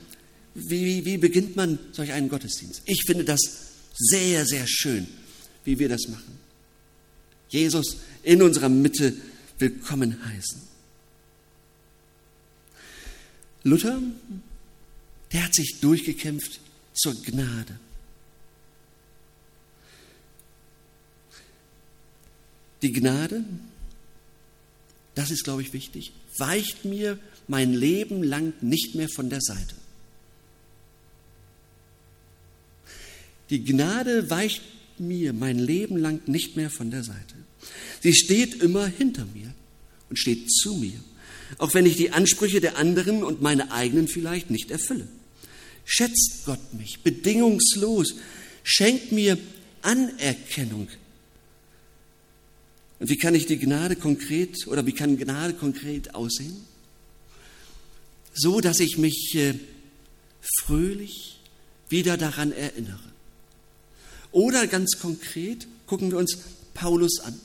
wie, 0.54 1.04
wie 1.04 1.16
beginnt 1.16 1.56
man 1.56 1.78
solch 1.92 2.12
einen 2.12 2.28
Gottesdienst? 2.28 2.82
Ich 2.86 3.02
finde 3.06 3.24
das 3.24 3.40
sehr, 3.94 4.44
sehr 4.44 4.66
schön, 4.66 5.06
wie 5.64 5.78
wir 5.78 5.88
das 5.88 6.08
machen. 6.08 6.38
Jesus 7.48 7.98
in 8.22 8.42
unserer 8.42 8.68
Mitte 8.68 9.14
willkommen 9.58 10.16
heißen. 10.24 10.60
Luther 13.62 14.00
der 15.32 15.44
hat 15.44 15.54
sich 15.54 15.80
durchgekämpft 15.80 16.60
zur 16.92 17.14
Gnade. 17.22 17.78
Die 22.82 22.92
Gnade, 22.92 23.44
das 25.14 25.30
ist, 25.30 25.44
glaube 25.44 25.62
ich, 25.62 25.72
wichtig, 25.72 26.12
weicht 26.38 26.84
mir 26.84 27.18
mein 27.48 27.72
Leben 27.72 28.22
lang 28.22 28.52
nicht 28.60 28.94
mehr 28.94 29.08
von 29.08 29.30
der 29.30 29.40
Seite. 29.40 29.74
Die 33.50 33.64
Gnade 33.64 34.28
weicht 34.28 34.62
mir 34.98 35.32
mein 35.32 35.58
Leben 35.58 35.96
lang 35.96 36.20
nicht 36.26 36.56
mehr 36.56 36.70
von 36.70 36.90
der 36.90 37.04
Seite. 37.04 37.34
Sie 38.00 38.14
steht 38.14 38.62
immer 38.62 38.86
hinter 38.86 39.24
mir 39.26 39.54
und 40.08 40.18
steht 40.18 40.50
zu 40.50 40.74
mir 40.74 41.00
auch 41.58 41.74
wenn 41.74 41.86
ich 41.86 41.96
die 41.96 42.10
Ansprüche 42.10 42.60
der 42.60 42.76
anderen 42.76 43.22
und 43.22 43.42
meine 43.42 43.72
eigenen 43.72 44.08
vielleicht 44.08 44.50
nicht 44.50 44.70
erfülle. 44.70 45.08
Schätzt 45.84 46.42
Gott 46.44 46.74
mich 46.74 47.00
bedingungslos, 47.00 48.14
schenkt 48.64 49.12
mir 49.12 49.38
Anerkennung. 49.82 50.88
Und 52.98 53.08
wie 53.08 53.18
kann 53.18 53.34
ich 53.34 53.46
die 53.46 53.58
Gnade 53.58 53.96
konkret 53.96 54.66
oder 54.66 54.86
wie 54.86 54.92
kann 54.92 55.18
Gnade 55.18 55.54
konkret 55.54 56.14
aussehen? 56.14 56.56
So, 58.32 58.60
dass 58.60 58.80
ich 58.80 58.98
mich 58.98 59.34
äh, 59.34 59.54
fröhlich 60.58 61.38
wieder 61.88 62.16
daran 62.16 62.52
erinnere. 62.52 62.98
Oder 64.32 64.66
ganz 64.66 64.98
konkret 64.98 65.66
gucken 65.86 66.10
wir 66.10 66.18
uns 66.18 66.38
Paulus 66.74 67.20
an. 67.20 67.38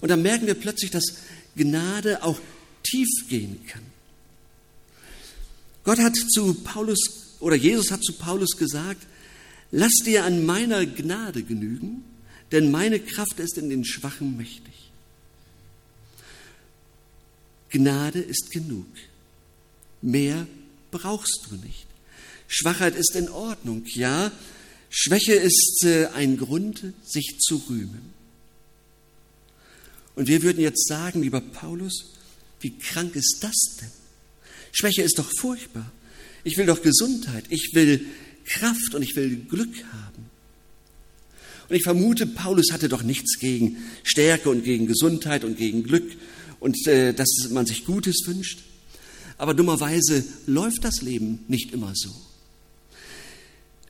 Und 0.00 0.10
dann 0.10 0.22
merken 0.22 0.46
wir 0.46 0.54
plötzlich, 0.54 0.90
dass 0.90 1.04
Gnade 1.56 2.22
auch 2.22 2.38
tief 2.90 3.08
gehen 3.28 3.64
kann. 3.66 3.82
Gott 5.84 5.98
hat 5.98 6.16
zu 6.16 6.54
Paulus 6.54 6.98
oder 7.40 7.56
Jesus 7.56 7.90
hat 7.90 8.02
zu 8.02 8.12
Paulus 8.14 8.56
gesagt, 8.56 9.06
lass 9.70 9.92
dir 10.04 10.24
an 10.24 10.44
meiner 10.44 10.84
Gnade 10.86 11.42
genügen, 11.42 12.04
denn 12.52 12.70
meine 12.70 13.00
Kraft 13.00 13.38
ist 13.38 13.58
in 13.58 13.70
den 13.70 13.84
Schwachen 13.84 14.36
mächtig. 14.36 14.74
Gnade 17.70 18.20
ist 18.20 18.50
genug. 18.50 18.86
Mehr 20.02 20.46
brauchst 20.90 21.48
du 21.50 21.56
nicht. 21.56 21.86
Schwachheit 22.48 22.94
ist 22.94 23.16
in 23.16 23.28
Ordnung, 23.28 23.84
ja. 23.86 24.30
Schwäche 24.88 25.34
ist 25.34 25.84
äh, 25.84 26.06
ein 26.14 26.36
Grund, 26.36 26.94
sich 27.02 27.38
zu 27.38 27.62
rühmen. 27.68 28.14
Und 30.14 30.28
wir 30.28 30.42
würden 30.42 30.60
jetzt 30.60 30.86
sagen, 30.86 31.22
lieber 31.22 31.40
Paulus, 31.40 32.15
wie 32.60 32.76
krank 32.76 33.14
ist 33.16 33.38
das 33.40 33.76
denn? 33.80 33.90
Schwäche 34.72 35.02
ist 35.02 35.18
doch 35.18 35.30
furchtbar. 35.38 35.90
Ich 36.44 36.56
will 36.56 36.66
doch 36.66 36.82
Gesundheit, 36.82 37.44
ich 37.50 37.70
will 37.74 38.06
Kraft 38.44 38.94
und 38.94 39.02
ich 39.02 39.16
will 39.16 39.36
Glück 39.36 39.74
haben. 39.92 40.30
Und 41.68 41.74
ich 41.74 41.82
vermute, 41.82 42.26
Paulus 42.26 42.70
hatte 42.70 42.88
doch 42.88 43.02
nichts 43.02 43.38
gegen 43.40 43.78
Stärke 44.04 44.50
und 44.50 44.62
gegen 44.64 44.86
Gesundheit 44.86 45.44
und 45.44 45.56
gegen 45.56 45.82
Glück 45.82 46.16
und 46.60 46.86
äh, 46.86 47.12
dass 47.12 47.48
man 47.50 47.66
sich 47.66 47.84
Gutes 47.84 48.22
wünscht. 48.26 48.60
Aber 49.38 49.54
dummerweise 49.54 50.24
läuft 50.46 50.84
das 50.84 51.02
Leben 51.02 51.40
nicht 51.48 51.72
immer 51.72 51.92
so. 51.94 52.10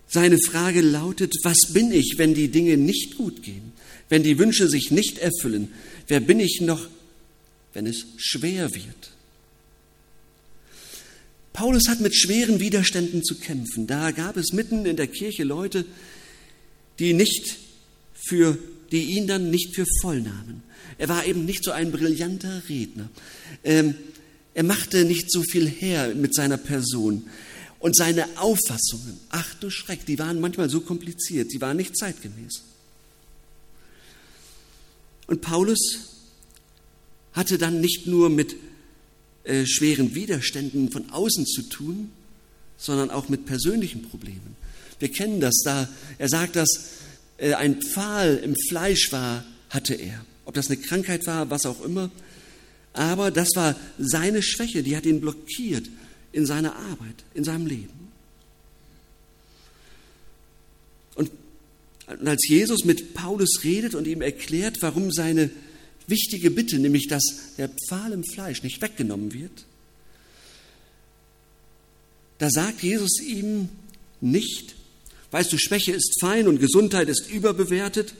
Seine 0.08 0.38
Frage 0.38 0.80
lautet, 0.80 1.34
was 1.42 1.72
bin 1.72 1.92
ich, 1.92 2.14
wenn 2.16 2.32
die 2.32 2.48
Dinge 2.48 2.76
nicht 2.76 3.16
gut 3.16 3.42
gehen, 3.42 3.72
wenn 4.08 4.22
die 4.22 4.38
Wünsche 4.38 4.68
sich 4.68 4.90
nicht 4.90 5.18
erfüllen? 5.18 5.68
Wer 6.06 6.20
bin 6.20 6.40
ich 6.40 6.60
noch, 6.62 6.88
wenn 7.76 7.86
es 7.86 8.06
schwer 8.16 8.74
wird. 8.74 9.10
Paulus 11.52 11.88
hat 11.88 12.00
mit 12.00 12.16
schweren 12.16 12.58
Widerständen 12.58 13.22
zu 13.22 13.34
kämpfen. 13.34 13.86
Da 13.86 14.12
gab 14.12 14.38
es 14.38 14.54
mitten 14.54 14.86
in 14.86 14.96
der 14.96 15.08
Kirche 15.08 15.44
Leute, 15.44 15.84
die 16.98 17.12
nicht 17.12 17.58
für, 18.14 18.56
die 18.92 19.16
ihn 19.16 19.26
dann 19.26 19.50
nicht 19.50 19.74
für 19.74 19.84
voll 20.00 20.22
nahmen. 20.22 20.62
Er 20.96 21.10
war 21.10 21.26
eben 21.26 21.44
nicht 21.44 21.64
so 21.64 21.70
ein 21.70 21.92
brillanter 21.92 22.62
Redner. 22.66 23.10
Ähm, 23.62 23.94
er 24.54 24.64
machte 24.64 25.04
nicht 25.04 25.30
so 25.30 25.42
viel 25.42 25.68
her 25.68 26.14
mit 26.14 26.34
seiner 26.34 26.56
Person. 26.56 27.28
Und 27.78 27.94
seine 27.94 28.38
Auffassungen, 28.38 29.20
ach 29.28 29.52
du 29.56 29.68
Schreck, 29.68 30.06
die 30.06 30.18
waren 30.18 30.40
manchmal 30.40 30.70
so 30.70 30.80
kompliziert, 30.80 31.52
die 31.52 31.60
waren 31.60 31.76
nicht 31.76 31.94
zeitgemäß. 31.94 32.62
Und 35.26 35.42
Paulus 35.42 36.15
hatte 37.36 37.58
dann 37.58 37.80
nicht 37.80 38.06
nur 38.06 38.30
mit 38.30 38.56
äh, 39.44 39.66
schweren 39.66 40.14
Widerständen 40.14 40.90
von 40.90 41.10
außen 41.10 41.46
zu 41.46 41.62
tun, 41.68 42.10
sondern 42.78 43.10
auch 43.10 43.28
mit 43.28 43.46
persönlichen 43.46 44.02
Problemen. 44.02 44.56
Wir 44.98 45.10
kennen 45.10 45.40
das 45.40 45.60
da. 45.62 45.88
Er 46.18 46.28
sagt, 46.28 46.56
dass 46.56 46.68
äh, 47.36 47.52
ein 47.52 47.82
Pfahl 47.82 48.40
im 48.42 48.54
Fleisch 48.68 49.12
war, 49.12 49.44
hatte 49.68 49.94
er. 49.94 50.24
Ob 50.46 50.54
das 50.54 50.68
eine 50.68 50.78
Krankheit 50.78 51.26
war, 51.26 51.50
was 51.50 51.66
auch 51.66 51.84
immer. 51.84 52.10
Aber 52.94 53.30
das 53.30 53.50
war 53.54 53.76
seine 53.98 54.42
Schwäche, 54.42 54.82
die 54.82 54.96
hat 54.96 55.04
ihn 55.04 55.20
blockiert 55.20 55.90
in 56.32 56.46
seiner 56.46 56.74
Arbeit, 56.74 57.24
in 57.34 57.44
seinem 57.44 57.66
Leben. 57.66 58.08
Und 61.14 61.30
als 62.24 62.48
Jesus 62.48 62.84
mit 62.84 63.12
Paulus 63.12 63.60
redet 63.64 63.94
und 63.94 64.06
ihm 64.06 64.22
erklärt, 64.22 64.78
warum 64.80 65.12
seine 65.12 65.50
wichtige 66.06 66.50
Bitte, 66.50 66.78
nämlich 66.78 67.08
dass 67.08 67.54
der 67.58 67.70
Pfahl 67.88 68.12
im 68.12 68.24
Fleisch 68.24 68.62
nicht 68.62 68.80
weggenommen 68.80 69.32
wird, 69.32 69.64
da 72.38 72.50
sagt 72.50 72.82
Jesus 72.82 73.20
ihm 73.20 73.68
nicht, 74.20 74.74
weißt 75.30 75.52
du, 75.52 75.58
Schwäche 75.58 75.92
ist 75.92 76.20
fein 76.20 76.48
und 76.48 76.60
Gesundheit 76.60 77.08
ist 77.08 77.30
überbewertet. 77.30 78.14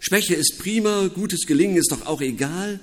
Schwäche 0.00 0.34
ist 0.34 0.58
prima, 0.58 1.08
gutes 1.08 1.46
Gelingen 1.46 1.76
ist 1.76 1.92
doch 1.92 2.06
auch 2.06 2.20
egal, 2.20 2.80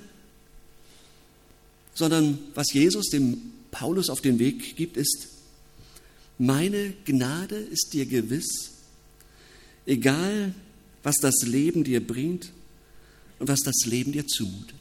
sondern 1.94 2.38
was 2.54 2.72
Jesus 2.72 3.10
dem 3.10 3.52
Paulus 3.70 4.10
auf 4.10 4.20
den 4.20 4.38
Weg 4.38 4.76
gibt, 4.76 4.96
ist, 4.96 5.28
meine 6.38 6.94
Gnade 7.04 7.56
ist 7.56 7.92
dir 7.92 8.06
gewiss, 8.06 8.72
egal 9.86 10.54
was 11.02 11.16
das 11.16 11.42
Leben 11.42 11.84
dir 11.84 12.04
bringt 12.04 12.52
und 13.40 13.48
was 13.48 13.60
das 13.60 13.86
Leben 13.86 14.12
dir 14.12 14.26
zumutet. 14.26 14.76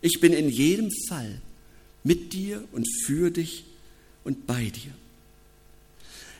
Ich 0.00 0.20
bin 0.20 0.32
in 0.32 0.48
jedem 0.48 0.90
Fall 1.08 1.40
mit 2.04 2.32
dir 2.32 2.62
und 2.70 2.86
für 3.04 3.32
dich 3.32 3.64
und 4.22 4.46
bei 4.46 4.66
dir. 4.66 4.92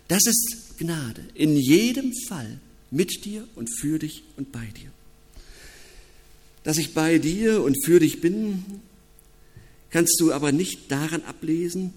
Das 0.07 0.25
ist 0.26 0.78
Gnade, 0.78 1.25
in 1.35 1.57
jedem 1.57 2.12
Fall 2.28 2.61
mit 2.90 3.25
dir 3.25 3.49
und 3.57 3.68
für 3.80 3.99
dich 3.99 4.23
und 4.37 4.52
bei 4.52 4.64
dir. 4.66 4.92
Dass 6.62 6.78
ich 6.78 6.95
bei 6.95 7.18
dir 7.18 7.62
und 7.62 7.76
für 7.85 7.99
dich 7.99 8.21
bin, 8.21 8.64
kannst 9.90 10.21
du 10.21 10.33
aber 10.33 10.52
nicht 10.52 10.90
daran 10.90 11.23
ablesen, 11.25 11.92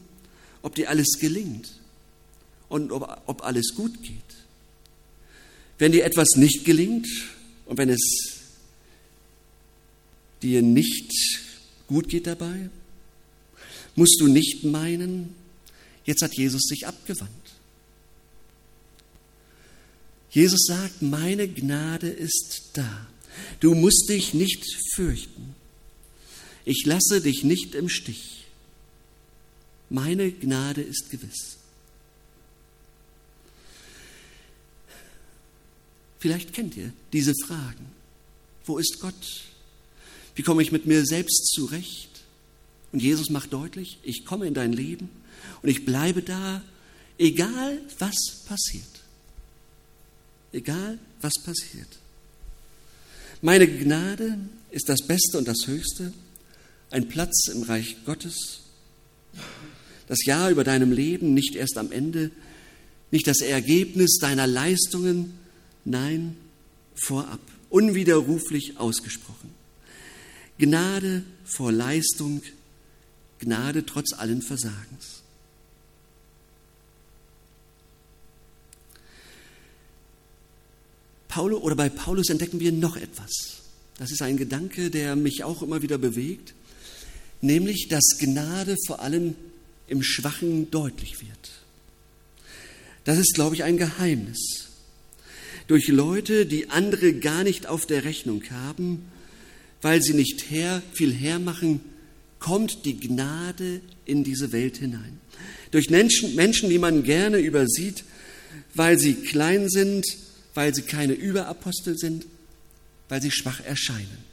ob 0.61 0.75
dir 0.75 0.89
alles 0.89 1.19
gelingt 1.19 1.79
und 2.69 2.91
ob, 2.91 3.21
ob 3.27 3.43
alles 3.43 3.75
gut 3.75 4.01
geht. 4.01 4.15
Wenn 5.77 5.91
dir 5.91 6.05
etwas 6.05 6.35
nicht 6.35 6.63
gelingt 6.65 7.07
und 7.71 7.77
wenn 7.77 7.87
es 7.87 8.41
dir 10.41 10.61
nicht 10.61 11.09
gut 11.87 12.09
geht 12.09 12.27
dabei, 12.27 12.69
musst 13.95 14.19
du 14.19 14.27
nicht 14.27 14.65
meinen, 14.65 15.33
jetzt 16.03 16.21
hat 16.21 16.35
Jesus 16.35 16.63
sich 16.63 16.85
abgewandt. 16.85 17.31
Jesus 20.31 20.65
sagt, 20.65 21.01
meine 21.01 21.47
Gnade 21.47 22.09
ist 22.09 22.71
da. 22.73 23.07
Du 23.61 23.73
musst 23.73 24.09
dich 24.09 24.33
nicht 24.33 24.65
fürchten. 24.93 25.55
Ich 26.65 26.83
lasse 26.85 27.21
dich 27.21 27.45
nicht 27.45 27.73
im 27.73 27.87
Stich. 27.87 28.47
Meine 29.89 30.29
Gnade 30.29 30.81
ist 30.81 31.09
gewiss. 31.09 31.55
Vielleicht 36.21 36.53
kennt 36.53 36.77
ihr 36.77 36.93
diese 37.13 37.33
Fragen. 37.45 37.87
Wo 38.65 38.77
ist 38.77 38.99
Gott? 38.99 39.43
Wie 40.35 40.43
komme 40.43 40.61
ich 40.61 40.71
mit 40.71 40.85
mir 40.85 41.03
selbst 41.03 41.47
zurecht? 41.47 42.21
Und 42.91 43.01
Jesus 43.01 43.31
macht 43.31 43.51
deutlich, 43.51 43.97
ich 44.03 44.23
komme 44.23 44.45
in 44.45 44.53
dein 44.53 44.71
Leben 44.71 45.09
und 45.63 45.69
ich 45.69 45.83
bleibe 45.83 46.21
da, 46.21 46.61
egal 47.17 47.81
was 47.97 48.43
passiert. 48.45 48.83
Egal 50.53 50.99
was 51.21 51.33
passiert. 51.43 51.87
Meine 53.41 53.67
Gnade 53.67 54.37
ist 54.69 54.89
das 54.89 55.01
Beste 55.07 55.39
und 55.39 55.47
das 55.47 55.65
Höchste, 55.65 56.13
ein 56.91 57.07
Platz 57.07 57.47
im 57.47 57.63
Reich 57.63 57.97
Gottes. 58.05 58.59
Das 60.07 60.23
Jahr 60.25 60.51
über 60.51 60.63
deinem 60.63 60.91
Leben 60.91 61.33
nicht 61.33 61.55
erst 61.55 61.77
am 61.77 61.91
Ende, 61.91 62.29
nicht 63.09 63.25
das 63.25 63.39
Ergebnis 63.39 64.19
deiner 64.19 64.45
Leistungen, 64.45 65.40
nein, 65.85 66.37
vorab, 66.95 67.39
unwiderruflich 67.69 68.77
ausgesprochen. 68.77 69.51
Gnade 70.57 71.23
vor 71.45 71.71
Leistung, 71.71 72.41
Gnade 73.39 73.85
trotz 73.85 74.13
allen 74.13 74.41
Versagens. 74.41 75.21
Paulus, 81.27 81.61
oder 81.61 81.75
bei 81.75 81.89
Paulus 81.89 82.29
entdecken 82.29 82.59
wir 82.59 82.71
noch 82.71 82.97
etwas. 82.97 83.61
Das 83.97 84.11
ist 84.11 84.21
ein 84.21 84.37
Gedanke, 84.37 84.89
der 84.89 85.15
mich 85.15 85.43
auch 85.43 85.61
immer 85.61 85.81
wieder 85.81 85.97
bewegt, 85.97 86.53
nämlich, 87.39 87.87
dass 87.87 88.17
Gnade 88.19 88.75
vor 88.85 88.99
allem 88.99 89.35
im 89.87 90.03
Schwachen 90.03 90.69
deutlich 90.71 91.21
wird. 91.21 91.51
Das 93.03 93.17
ist, 93.17 93.33
glaube 93.33 93.55
ich, 93.55 93.63
ein 93.63 93.77
Geheimnis. 93.77 94.70
Durch 95.71 95.87
Leute, 95.87 96.45
die 96.45 96.69
andere 96.69 97.13
gar 97.13 97.45
nicht 97.45 97.65
auf 97.65 97.85
der 97.85 98.03
Rechnung 98.03 98.43
haben, 98.51 99.05
weil 99.81 100.01
sie 100.01 100.13
nicht 100.13 100.51
her, 100.51 100.83
viel 100.91 101.13
hermachen, 101.13 101.79
kommt 102.39 102.83
die 102.83 102.99
Gnade 102.99 103.79
in 104.03 104.25
diese 104.25 104.51
Welt 104.51 104.75
hinein. 104.75 105.21
Durch 105.71 105.89
Menschen, 105.89 106.35
Menschen, 106.35 106.69
die 106.69 106.77
man 106.77 107.03
gerne 107.03 107.37
übersieht, 107.37 108.03
weil 108.73 108.99
sie 108.99 109.13
klein 109.13 109.69
sind, 109.69 110.03
weil 110.55 110.75
sie 110.75 110.81
keine 110.81 111.13
Überapostel 111.13 111.97
sind, 111.97 112.25
weil 113.07 113.21
sie 113.21 113.31
schwach 113.31 113.63
erscheinen. 113.63 114.25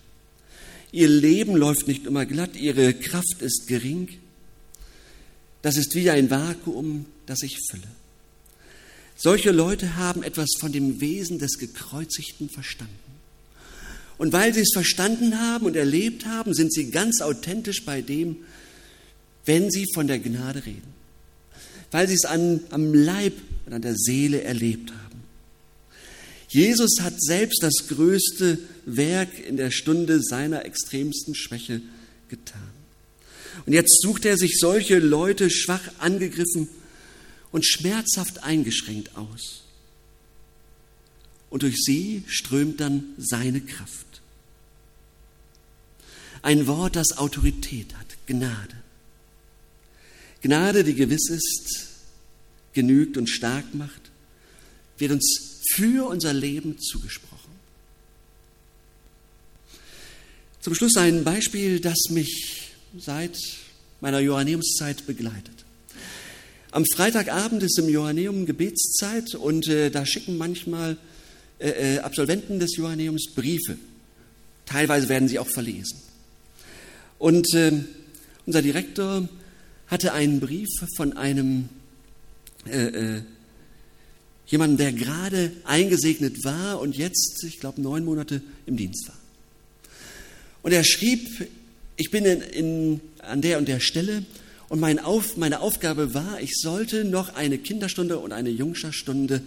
Ihr 0.91 1.07
Leben 1.07 1.55
läuft 1.55 1.87
nicht 1.87 2.05
immer 2.05 2.27
glatt, 2.27 2.57
ihre 2.57 2.95
Kraft 2.95 3.43
ist 3.43 3.69
gering. 3.69 4.09
Das 5.63 5.77
ist 5.77 5.95
wie 5.95 6.11
ein 6.11 6.31
Vakuum, 6.31 7.07
das 7.27 7.43
ich 7.45 7.59
fülle. 7.71 7.87
Solche 9.21 9.51
Leute 9.51 9.97
haben 9.97 10.23
etwas 10.23 10.51
von 10.61 10.71
dem 10.71 11.01
Wesen 11.01 11.41
des 11.41 11.59
Gekreuzigten 11.59 12.49
verstanden. 12.49 12.95
Und 14.17 14.33
weil 14.33 14.55
sie 14.55 14.61
es 14.61 14.71
verstanden 14.73 15.41
haben 15.41 15.67
und 15.67 15.75
erlebt 15.75 16.25
haben, 16.25 16.55
sind 16.55 16.73
sie 16.73 16.93
ganz 16.93 17.21
authentisch 17.21 17.85
bei 17.85 18.01
dem, 18.01 18.37
wenn 19.45 19.73
sie 19.73 19.87
von 19.93 20.07
der 20.07 20.21
Gnade 20.21 20.65
reden. 20.65 20.95
Weil 21.91 22.07
sie 22.07 22.15
es 22.15 22.27
an, 22.27 22.61
am 22.71 22.95
Leib 22.95 23.35
und 23.67 23.73
an 23.73 23.83
der 23.83 23.97
Seele 23.97 24.43
erlebt 24.43 24.93
haben. 24.93 25.23
Jesus 26.49 27.01
hat 27.01 27.21
selbst 27.21 27.61
das 27.61 27.89
größte 27.89 28.59
Werk 28.87 29.37
in 29.45 29.57
der 29.57 29.73
Stunde 29.73 30.23
seiner 30.23 30.65
extremsten 30.65 31.35
Schwäche 31.35 31.83
getan. 32.29 32.71
Und 33.67 33.73
jetzt 33.73 34.01
sucht 34.01 34.25
er 34.27 34.37
sich 34.37 34.59
solche 34.61 35.01
Leute 35.01 35.51
schwach 35.51 35.83
angegriffen 35.99 36.69
und 37.53 37.67
schmerzhaft 37.67 38.43
eingeschränkt 38.43 39.17
aus. 39.17 39.63
Und 41.51 41.63
durch 41.63 41.77
sie 41.77 42.25
strömt 42.27 42.81
dann 42.81 43.15
seine 43.17 43.61
Kraft. 43.61 44.21
Ein 46.43 46.67
Wort, 46.67 46.97
das 46.97 47.17
Autorität 47.17 47.95
hat, 47.95 48.07
Gnade. 48.27 48.77
Gnade, 50.41 50.85
die 50.85 50.95
gewiss 50.95 51.31
ist, 51.31 51.89
genügt 52.75 53.17
und 53.17 53.29
stark 53.29 53.75
macht, 53.75 54.11
wird 54.99 55.13
uns 55.13 55.59
für 55.73 56.07
unser 56.09 56.33
Leben 56.33 56.79
zugesprochen. 56.79 57.39
Zum 60.61 60.75
Schluss 60.75 60.97
ein 60.97 61.25
Beispiel, 61.25 61.81
das 61.81 61.97
mich 62.11 62.73
seit 62.97 63.39
meiner 64.01 64.21
Johanneumszeit 64.21 65.07
begleitet. 65.07 65.65
Am 66.71 66.85
Freitagabend 66.95 67.63
ist 67.63 67.79
im 67.79 67.89
Johanneum 67.89 68.45
Gebetszeit 68.45 69.35
und 69.35 69.69
äh, 69.69 69.91
da 69.91 70.05
schicken 70.05 70.37
manchmal 70.37 70.99
äh, 71.59 71.97
äh 71.97 71.99
Absolventen 72.01 72.59
des 72.59 72.77
Johanneums 72.77 73.33
Briefe. 73.35 73.79
Teilweise 74.67 75.09
werden 75.09 75.29
sie 75.29 75.39
auch 75.39 75.49
verlesen. 75.49 75.99
Und 77.19 77.55
äh, 77.55 77.73
unser 78.45 78.61
Direktor 78.61 79.29
hatte 79.87 80.13
einen 80.13 80.41
Brief 80.41 80.69
von 80.97 81.17
einem 81.17 81.71
äh, 82.67 83.17
äh, 83.17 83.23
jemanden, 84.47 84.77
der 84.77 84.93
gerade 84.93 85.53
eingesegnet 85.65 86.45
war 86.45 86.81
und 86.81 86.99
jetzt, 86.99 87.45
ich 87.45 87.61
glaube, 87.61 87.81
neun 87.81 88.05
Monate 88.05 88.43
im 88.67 88.77
Dienst 88.77 89.09
war. 89.09 89.19
Und 90.63 90.73
er 90.73 90.85
schrieb, 90.85 91.49
ich 91.97 92.11
bin 92.11 92.27
in, 92.27 92.41
in, 92.43 93.01
an 93.21 93.41
der 93.41 93.57
und 93.57 93.69
der 93.69 93.81
Stelle 93.81 94.25
und 94.69 94.81
meine 94.81 95.05
Aufgabe 95.07 96.15
war, 96.15 96.41
ich 96.41 96.57
sollte 96.57 97.05
noch 97.05 97.35
eine 97.35 97.59
Kinderstunde 97.59 98.19
und 98.19 98.33
eine 98.33 98.51
Jungscharstunde 98.51 99.43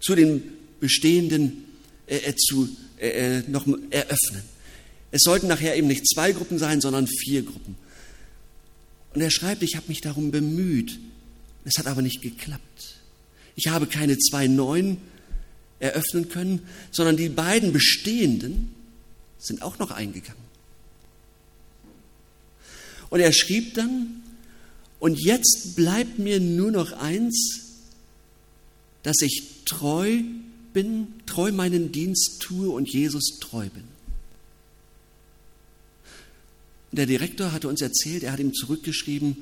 zu 0.00 0.14
den 0.14 0.42
bestehenden 0.80 1.64
äh, 2.06 2.16
äh 2.16 2.34
zu, 2.36 2.68
äh, 3.00 3.38
äh, 3.38 3.42
noch 3.48 3.66
eröffnen. 3.90 4.42
Es 5.10 5.22
sollten 5.22 5.48
nachher 5.48 5.76
eben 5.76 5.86
nicht 5.86 6.06
zwei 6.06 6.32
Gruppen 6.32 6.58
sein, 6.58 6.80
sondern 6.80 7.06
vier 7.06 7.42
Gruppen. 7.42 7.76
Und 9.14 9.22
er 9.22 9.30
schreibt, 9.30 9.62
ich 9.62 9.74
habe 9.74 9.88
mich 9.88 10.02
darum 10.02 10.30
bemüht. 10.30 10.98
Es 11.64 11.78
hat 11.78 11.86
aber 11.86 12.02
nicht 12.02 12.20
geklappt. 12.20 12.96
Ich 13.56 13.68
habe 13.68 13.86
keine 13.86 14.18
zwei 14.18 14.46
neuen 14.46 14.98
eröffnen 15.80 16.28
können, 16.28 16.60
sondern 16.90 17.16
die 17.16 17.28
beiden 17.28 17.72
bestehenden 17.72 18.74
sind 19.38 19.62
auch 19.62 19.78
noch 19.78 19.90
eingegangen. 19.90 20.42
Und 23.10 23.20
er 23.20 23.32
schrieb 23.32 23.74
dann, 23.74 24.22
und 25.00 25.20
jetzt 25.20 25.76
bleibt 25.76 26.18
mir 26.18 26.40
nur 26.40 26.70
noch 26.70 26.92
eins, 26.92 27.60
dass 29.02 29.16
ich 29.20 29.64
treu 29.64 30.22
bin, 30.72 31.08
treu 31.26 31.52
meinen 31.52 31.92
Dienst 31.92 32.40
tue 32.40 32.68
und 32.68 32.92
Jesus 32.92 33.38
treu 33.40 33.68
bin. 33.68 33.84
Der 36.90 37.06
Direktor 37.06 37.52
hatte 37.52 37.68
uns 37.68 37.80
erzählt, 37.80 38.22
er 38.22 38.32
hat 38.32 38.40
ihm 38.40 38.54
zurückgeschrieben, 38.54 39.36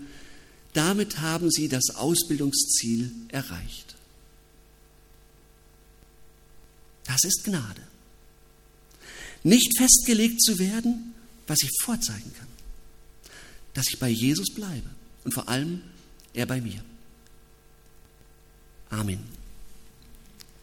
damit 0.73 1.21
haben 1.21 1.51
Sie 1.51 1.69
das 1.69 1.91
Ausbildungsziel 1.95 3.11
erreicht. 3.29 3.95
Das 7.05 7.23
ist 7.25 7.45
Gnade. 7.45 7.83
Nicht 9.43 9.79
festgelegt 9.79 10.43
zu 10.43 10.59
werden, 10.59 11.15
was 11.47 11.63
ich 11.63 11.71
vorzeigen 11.83 12.33
kann. 12.37 12.49
Dass 13.75 13.87
ich 13.89 13.99
bei 13.99 14.09
Jesus 14.09 14.53
bleibe 14.53 14.91
und 15.27 15.33
vor 15.33 15.49
allem 15.49 15.83
er 16.35 16.47
bei 16.47 16.61
mir. 16.61 16.81
Amen. 18.91 19.36